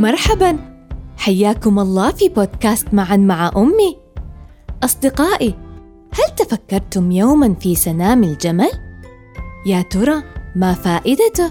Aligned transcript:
مرحبا. 0.00 0.58
حياكم 1.16 1.78
الله 1.78 2.10
في 2.10 2.28
بودكاست 2.28 2.94
معا 2.94 3.16
مع 3.16 3.52
أمي. 3.56 3.96
أصدقائي 4.84 5.54
هل 6.12 6.34
تفكرتم 6.36 7.10
يوما 7.10 7.54
في 7.54 7.74
سنام 7.74 8.24
الجمل؟ 8.24 8.70
يا 9.66 9.82
ترى 9.82 10.22
ما 10.56 10.72
فائدته؟ 10.72 11.50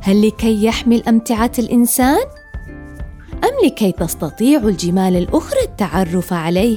هل 0.00 0.26
لكي 0.26 0.64
يحمل 0.64 1.02
أمتعة 1.08 1.50
الإنسان؟ 1.58 2.24
أم 3.32 3.66
لكي 3.66 3.92
تستطيع 3.92 4.60
الجمال 4.60 5.16
الأخرى 5.16 5.60
التعرف 5.62 6.32
عليه؟ 6.32 6.76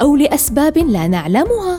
أو 0.00 0.16
لأسباب 0.16 0.78
لا 0.78 1.08
نعلمها؟ 1.08 1.78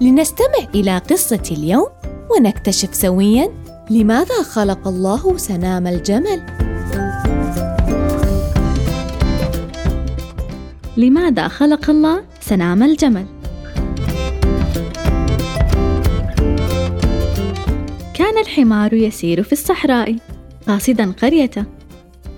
لنستمع 0.00 0.68
إلى 0.74 0.98
قصة 0.98 1.42
اليوم 1.50 1.88
ونكتشف 2.36 2.94
سويا 2.94 3.50
لماذا 3.90 4.42
خلق 4.42 4.88
الله 4.88 5.36
سنام 5.36 5.86
الجمل. 5.86 6.69
لماذا 10.96 11.48
خلق 11.48 11.90
الله 11.90 12.24
سنام 12.40 12.82
الجمل؟ 12.82 13.26
كان 18.14 18.38
الحمار 18.38 18.94
يسير 18.94 19.42
في 19.42 19.52
الصحراء 19.52 20.16
قاصدا 20.66 21.12
قريته 21.22 21.64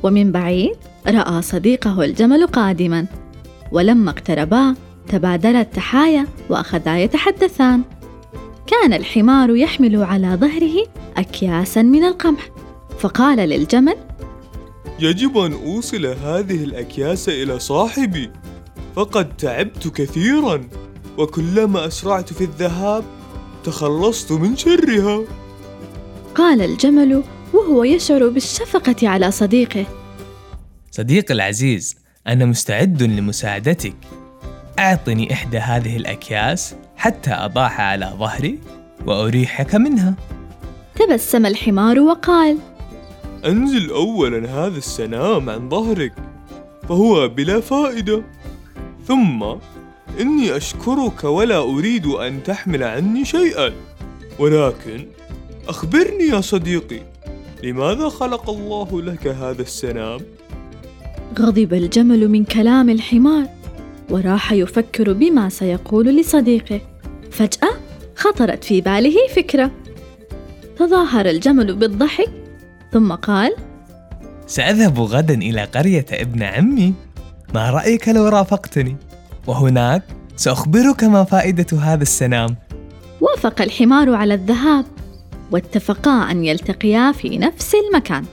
ومن 0.03 0.33
بعيد 0.33 0.77
رأى 1.09 1.43
صديقه 1.43 2.05
الجمل 2.05 2.47
قادما. 2.47 3.07
ولما 3.73 4.11
اقتربا 4.11 4.75
تبادلا 5.09 5.61
التحايا 5.61 6.27
وأخذا 6.51 6.99
يتحدثان. 6.99 7.83
كان 8.67 8.93
الحمار 8.93 9.57
يحمل 9.57 10.03
على 10.03 10.29
ظهره 10.41 10.87
اكياسا 11.17 11.83
من 11.83 12.05
القمح. 12.05 12.51
فقال 12.99 13.39
للجمل 13.39 13.97
يجب 15.01 15.39
أن 15.39 15.53
أوصل 15.53 16.07
هذه 16.07 16.65
الأكياس 16.65 17.29
إلى 17.29 17.59
صاحبي. 17.59 18.31
فقد 18.97 19.37
تعبت 19.37 19.89
كثيرا 19.89 20.69
وكلما 21.19 21.87
أسرعت 21.87 22.33
في 22.33 22.45
الذهاب 22.45 23.05
تخلصت 23.65 24.33
من 24.33 24.57
شرها. 24.57 25.25
قال 26.35 26.63
الجمل 26.63 27.23
وهو 27.55 27.85
يشعر 27.85 28.29
بالشفقة 28.29 29.09
على 29.09 29.31
صديقه. 29.31 29.87
صديقي 30.91 31.35
العزيز 31.35 31.97
أنا 32.27 32.45
مستعد 32.45 33.03
لمساعدتك. 33.03 33.97
أعطني 34.79 35.33
إحدى 35.33 35.59
هذه 35.59 35.97
الأكياس 35.97 36.75
حتى 36.97 37.31
أضعها 37.31 37.83
على 37.83 38.13
ظهري 38.19 38.59
وأريحك 39.07 39.75
منها. 39.75 40.15
تبسم 40.95 41.47
الحمار 41.47 42.01
وقال 42.01 42.59
أنزل 43.45 43.91
أولا 43.91 44.51
هذا 44.51 44.79
السنام 44.79 45.51
عن 45.51 45.69
ظهرك 45.69 46.13
فهو 46.89 47.29
بلا 47.29 47.61
فائدة. 47.61 48.23
ثم 49.09 49.45
إني 50.21 50.57
أشكرك 50.57 51.25
ولا 51.25 51.59
أريد 51.59 52.07
أن 52.07 52.43
تحمل 52.43 52.83
عني 52.83 53.25
شيئا. 53.25 53.73
ولكن 54.39 55.07
أخبرني 55.69 56.25
يا 56.25 56.41
صديقي 56.41 57.01
لماذا 57.63 58.09
خلق 58.09 58.51
الله 58.51 59.03
لك 59.03 59.27
هذا 59.27 59.63
السنام؟ 59.63 60.21
غضب 61.39 61.75
الجمل 61.75 62.29
من 62.29 62.45
كلام 62.45 62.91
الحمار 62.91 63.47
وراح 64.11 64.53
يفكر 64.53 65.13
بما 65.13 65.49
سيقول 65.49 66.21
لصديقه. 66.21 66.81
فجأة 67.31 67.71
خطرت 68.17 68.65
في 68.65 68.81
باله 68.81 69.17
فكرة. 69.37 69.71
تظاهر 70.79 71.27
الجمل 71.27 71.75
بالضحك 71.75 72.31
ثم 72.93 73.13
قال 73.13 73.57
سأذهب 74.47 75.01
غدا 75.01 75.35
إلى 75.35 75.65
قرية 75.65 76.07
ابن 76.13 76.43
عمي. 76.43 76.95
ما 77.55 77.71
رأيك 77.71 78.09
لو 78.09 78.29
رافقتني؟ 78.29 78.97
وهناك 79.47 80.03
سأخبرك 80.37 81.05
ما 81.05 81.25
فائدة 81.25 81.79
هذا 81.79 82.03
السنام 82.03 82.57
وافق 83.21 83.63
الحمار 83.63 84.15
على 84.15 84.35
الذهاب 84.35 84.85
واتفقا 85.51 86.31
أن 86.31 86.45
يلتقيا 86.45 87.13
في 87.13 87.39
نفس 87.39 87.73
المكان 87.75 88.25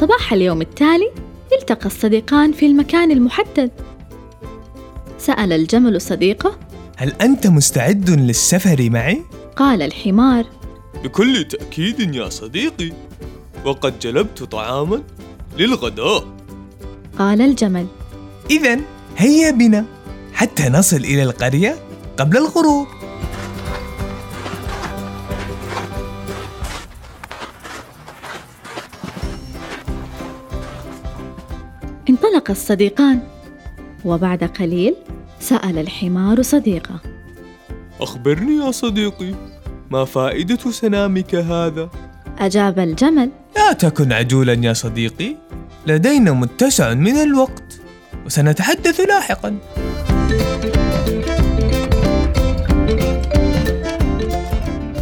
صباح 0.00 0.32
اليوم 0.32 0.60
التالي 0.60 1.10
التقى 1.52 1.86
الصديقان 1.86 2.52
في 2.52 2.66
المكان 2.66 3.10
المحدد 3.10 3.70
سأل 5.18 5.52
الجمل 5.52 6.00
صديقه 6.00 6.58
هل 6.96 7.12
أنت 7.20 7.46
مستعد 7.46 8.10
للسفر 8.10 8.90
معي؟ 8.90 9.22
قال 9.56 9.82
الحمار 9.82 10.44
بكل 11.04 11.44
تأكيد 11.44 12.14
يا 12.14 12.28
صديقي 12.28 12.92
وقد 13.64 13.98
جلبت 13.98 14.42
طعاما 14.42 15.02
للغداء. 15.58 16.24
قال 17.18 17.42
الجمل. 17.42 17.86
إذا 18.50 18.80
هيا 19.16 19.50
بنا 19.50 19.84
حتى 20.32 20.68
نصل 20.68 20.96
إلى 20.96 21.22
القرية 21.22 21.76
قبل 22.16 22.36
الغروب. 22.36 22.86
انطلق 32.10 32.50
الصديقان 32.50 33.20
وبعد 34.04 34.44
قليل 34.44 34.94
سأل 35.40 35.78
الحمار 35.78 36.42
صديقه. 36.42 37.00
أخبرني 38.00 38.64
يا 38.66 38.70
صديقي 38.70 39.34
ما 39.90 40.04
فائدة 40.04 40.70
سنامك 40.70 41.34
هذا؟ 41.34 41.90
أجاب 42.38 42.78
الجمل. 42.78 43.30
لا 43.70 43.76
تكن 43.76 44.12
عجولا 44.12 44.52
يا 44.52 44.72
صديقي. 44.72 45.36
لدينا 45.86 46.32
متسع 46.32 46.94
من 46.94 47.16
الوقت 47.16 47.80
وسنتحدث 48.26 49.00
لاحقا. 49.00 49.58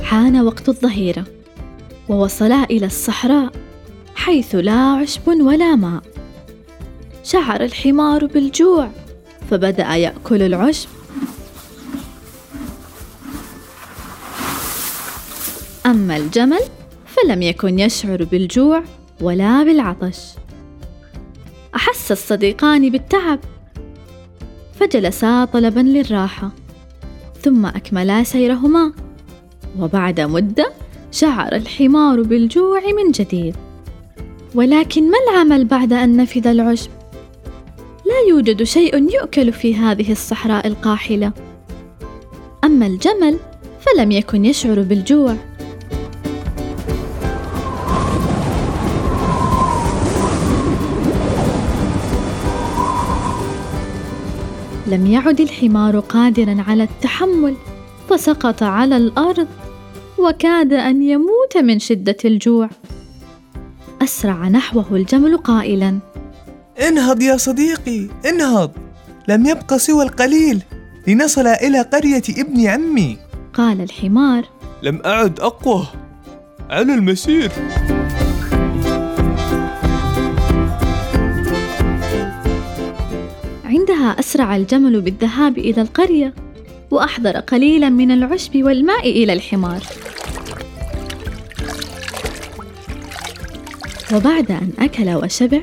حان 0.02 0.40
وقت 0.40 0.68
الظهيرة 0.68 1.24
ووصلا 2.08 2.64
إلى 2.64 2.86
الصحراء 2.86 3.52
حيث 4.14 4.54
لا 4.54 4.80
عشب 4.80 5.28
ولا 5.28 5.76
ماء. 5.76 6.02
شعر 7.24 7.64
الحمار 7.64 8.26
بالجوع 8.26 8.90
فبدأ 9.50 9.94
يأكل 9.94 10.42
العشب. 10.42 10.88
أما 15.86 16.16
الجمل 16.16 16.60
فلم 17.22 17.42
يكن 17.42 17.78
يشعر 17.78 18.24
بالجوع 18.24 18.82
ولا 19.20 19.62
بالعطش. 19.62 20.18
أحس 21.74 22.12
الصديقان 22.12 22.90
بالتعب. 22.90 23.40
فجلسا 24.80 25.44
طلبا 25.44 25.80
للراحة 25.80 26.50
ثم 27.42 27.66
أكملا 27.66 28.22
سيرهما. 28.22 28.92
وبعد 29.78 30.20
مدة 30.20 30.72
شعر 31.12 31.54
الحمار 31.54 32.22
بالجوع 32.22 32.80
من 32.80 33.10
جديد. 33.10 33.56
ولكن 34.54 35.10
ما 35.10 35.18
العمل 35.28 35.64
بعد 35.64 35.92
أن 35.92 36.16
نفذ 36.16 36.46
العشب؟ 36.46 36.90
لا 38.06 38.28
يوجد 38.28 38.62
شيء 38.62 39.14
يؤكل 39.14 39.52
في 39.52 39.74
هذه 39.74 40.12
الصحراء 40.12 40.66
القاحلة. 40.66 41.32
أما 42.64 42.86
الجمل 42.86 43.38
فلم 43.80 44.12
يكن 44.12 44.44
يشعر 44.44 44.82
بالجوع. 44.82 45.36
لم 54.88 55.06
يعد 55.06 55.40
الحمار 55.40 56.00
قادرا 56.00 56.64
على 56.68 56.82
التحمل 56.82 57.56
فسقط 58.10 58.62
على 58.62 58.96
الأرض 58.96 59.48
وكاد 60.18 60.72
أن 60.72 61.02
يموت 61.02 61.56
من 61.56 61.78
شدة 61.78 62.16
الجوع. 62.24 62.70
أسرع 64.02 64.48
نحوه 64.48 64.86
الجمل 64.92 65.36
قائلا 65.36 65.98
انهض 66.88 67.22
يا 67.22 67.36
صديقي 67.36 68.08
انهض. 68.26 68.70
لم 69.28 69.46
يبق 69.46 69.76
سوى 69.76 70.04
القليل 70.04 70.62
لنصل 71.06 71.46
إلى 71.46 71.80
قرية 71.80 72.22
ابن 72.38 72.66
عمي. 72.66 73.16
قال 73.54 73.80
الحمار 73.80 74.44
لم 74.82 75.02
أعد 75.06 75.40
أقوى. 75.40 75.86
على 76.70 76.94
المسير. 76.94 77.52
عندها 83.68 84.18
أسرع 84.18 84.56
الجمل 84.56 85.00
بالذهاب 85.00 85.58
إلى 85.58 85.82
القرية 85.82 86.34
وأحضر 86.90 87.36
قليلا 87.36 87.88
من 87.88 88.10
العشب 88.10 88.56
والماء 88.56 89.10
إلى 89.10 89.32
الحمار. 89.32 89.82
وبعد 94.14 94.50
أن 94.50 94.72
أكل 94.78 95.10
وشبع 95.10 95.60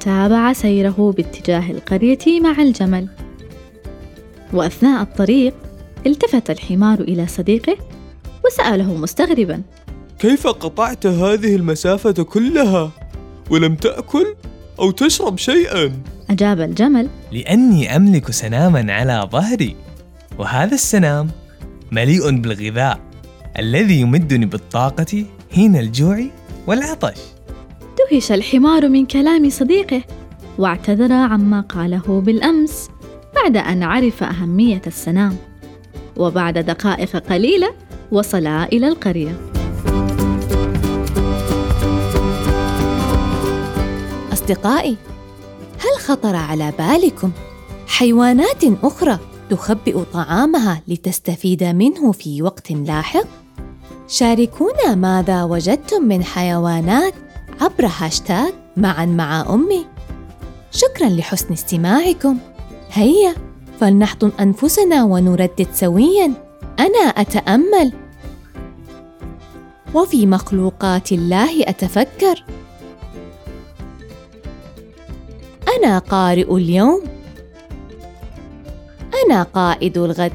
تابع 0.00 0.52
سيره 0.52 1.14
باتجاه 1.16 1.70
القرية 1.70 2.40
مع 2.40 2.62
الجمل. 2.62 3.08
وأثناء 4.52 5.02
الطريق 5.02 5.54
التفت 6.06 6.50
الحمار 6.50 7.00
إلى 7.00 7.26
صديقه 7.26 7.76
وسأله 8.46 8.94
مستغربا. 8.94 9.62
كيف 10.18 10.46
قطعت 10.46 11.06
هذه 11.06 11.56
المسافة 11.56 12.22
كلها؟ 12.22 12.90
ولم 13.50 13.74
تأكل 13.74 14.34
أو 14.78 14.90
تشرب 14.90 15.38
شيئا؟ 15.38 16.15
أجاب 16.36 16.60
الجمل 16.60 17.08
لأني 17.32 17.96
أملك 17.96 18.30
سناما 18.30 18.92
على 18.92 19.28
ظهري 19.32 19.76
وهذا 20.38 20.74
السنام 20.74 21.30
مليء 21.92 22.40
بالغذاء 22.40 23.00
الذي 23.58 24.00
يمدني 24.00 24.46
بالطاقة 24.46 25.24
حين 25.54 25.76
الجوع 25.76 26.24
والعطش. 26.66 27.20
دهش 27.98 28.32
الحمار 28.32 28.88
من 28.88 29.06
كلام 29.06 29.50
صديقه 29.50 30.02
واعتذر 30.58 31.12
عما 31.12 31.60
قاله 31.60 32.20
بالأمس 32.20 32.88
بعد 33.34 33.56
أن 33.56 33.82
عرف 33.82 34.22
أهمية 34.22 34.82
السنام. 34.86 35.36
وبعد 36.16 36.58
دقائق 36.58 37.16
قليلة 37.16 37.74
وصلا 38.12 38.64
إلى 38.64 38.88
القرية. 38.88 39.36
أصدقائي 44.32 44.96
هل 45.78 46.00
خطر 46.00 46.36
على 46.36 46.72
بالكم؟ 46.78 47.30
حيوانات 47.86 48.64
أخرى 48.82 49.18
تخبئ 49.50 50.02
طعامها 50.12 50.82
لتستفيد 50.88 51.64
منه 51.64 52.12
في 52.12 52.42
وقت 52.42 52.70
لاحق؟ 52.72 53.26
شاركونا 54.08 54.94
ماذا 54.94 55.44
وجدتم 55.44 56.02
من 56.04 56.24
حيوانات 56.24 57.14
عبر 57.60 57.90
هاشتاج 57.98 58.52
معا 58.76 59.06
مع 59.06 59.54
أمي. 59.54 59.86
شكرا 60.70 61.08
لحسن 61.08 61.52
استماعكم. 61.52 62.38
هيا 62.92 63.34
فلنحضن 63.80 64.32
أنفسنا 64.40 65.04
ونردد 65.04 65.66
سويا. 65.72 66.32
أنا 66.78 67.08
أتأمل. 67.08 67.92
وفي 69.94 70.26
مخلوقات 70.26 71.12
الله 71.12 71.62
أتفكر. 71.68 72.44
أنا 75.76 75.98
قارئ 75.98 76.56
اليوم. 76.56 77.02
أنا 79.26 79.42
قائد 79.42 79.98
الغد. 79.98 80.32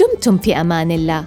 دمتم 0.00 0.38
في 0.38 0.60
أمان 0.60 0.90
الله. 0.90 1.24